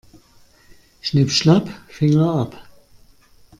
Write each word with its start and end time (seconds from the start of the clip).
Schnipp-schnapp, 0.99 1.69
Finger 1.87 2.33
ab. 2.33 2.55